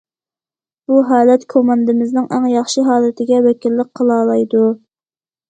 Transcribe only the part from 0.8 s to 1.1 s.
بۇ